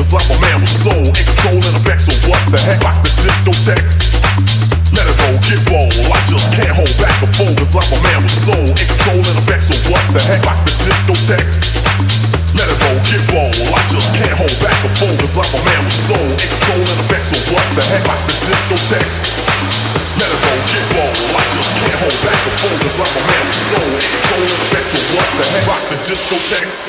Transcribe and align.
Cause 0.00 0.16
I'm 0.16 0.32
a 0.32 0.38
man 0.40 0.64
with 0.64 0.72
soul, 0.80 1.12
ain't 1.12 1.28
controlling 1.28 1.76
a 1.76 1.82
back, 1.84 2.00
so 2.00 2.16
what 2.24 2.40
the 2.48 2.56
heck? 2.56 2.80
Rock 2.80 3.04
the 3.04 3.12
discotheques. 3.20 4.00
Let 4.96 5.04
it 5.04 5.12
go, 5.12 5.28
get 5.44 5.60
bold. 5.68 5.92
I 6.08 6.16
just 6.24 6.48
can't 6.56 6.72
hold 6.72 6.88
back 6.96 7.12
the 7.20 7.28
fold, 7.36 7.52
cause 7.60 7.76
I'm 7.76 7.84
a 7.84 8.00
man 8.08 8.24
with 8.24 8.32
soul, 8.32 8.64
ain't 8.64 8.88
controlling 8.96 9.36
a 9.36 9.44
back, 9.44 9.60
so 9.60 9.76
what 9.92 10.00
the 10.16 10.24
heck? 10.24 10.40
Rock 10.48 10.56
the 10.64 10.72
discotheques. 10.88 11.76
Let 12.56 12.72
it 12.72 12.80
go, 12.80 12.96
get 13.12 13.20
bold. 13.28 13.52
I 13.76 13.80
just 13.92 14.08
can't 14.16 14.36
hold 14.40 14.56
back 14.64 14.72
the 14.80 14.88
fold, 14.96 15.20
cause 15.20 15.36
I'm 15.36 15.52
a 15.52 15.60
man 15.68 15.84
with 15.84 16.00
soul, 16.08 16.32
ain't 16.32 16.48
controlling 16.48 16.96
a 16.96 17.04
back, 17.12 17.20
so 17.20 17.36
what 17.52 17.68
the 17.76 17.84
heck? 17.84 18.00
Rock 18.08 18.24
the 18.24 18.36
discotheques. 18.40 19.20
Let 20.16 20.32
it 20.32 20.40
go, 20.40 20.52
get 20.64 20.84
bold. 20.96 21.12
I 21.36 21.44
just 21.44 21.76
can't 21.76 21.98
hold 22.00 22.16
back 22.24 22.40
the 22.40 22.52
fold, 22.56 22.78
cause 22.88 23.04
I'm 23.04 23.20
a 23.20 23.22
man 23.28 23.44
with 23.52 23.64
soul, 23.68 23.84
ain't 23.84 24.16
controlling 24.16 24.64
a 24.64 24.68
back, 24.72 24.84
so 24.88 24.96
what 25.12 25.28
the 25.36 25.44
heck? 25.44 25.68
Rock 25.68 25.84
the 25.92 25.96
discotheques. 26.08 26.88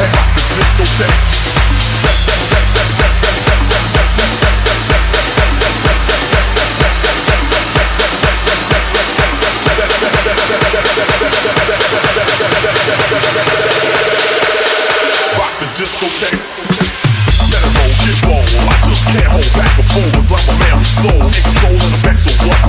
discotheques. 0.00 1.40
Rock 15.38 15.54
the. 15.74 16.56
Let 17.50 17.62
roll, 17.76 17.92
get 18.00 18.16
roll. 18.24 18.44
I 18.68 18.76
just 18.84 19.04
can't 19.08 19.28
hold 19.28 19.52
back 19.56 19.72
the 19.76 19.84
cause 19.88 20.28
I'm 20.32 20.44
a 20.48 20.58
man 20.60 20.76
with 20.78 20.88
soul. 20.88 21.24
In 21.24 21.42
control 21.44 21.76
the 21.76 22.09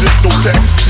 discotheques 0.00 0.89